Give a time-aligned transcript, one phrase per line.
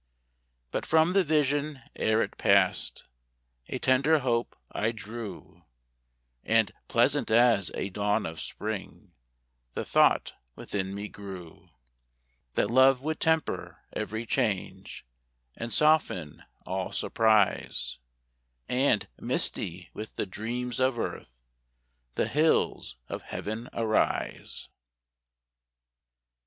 [0.71, 3.05] But from the vision ere it passed
[3.67, 5.61] A tender hope I drew,
[6.43, 9.13] And, pleasant as a dawn of spring,
[9.73, 11.69] The thought within me grew,
[12.55, 15.05] That love would temper every change,
[15.55, 17.99] And soften all surprise,
[18.67, 21.43] And, misty with the dreams of earth,
[22.15, 24.67] The hills of Heaven arise.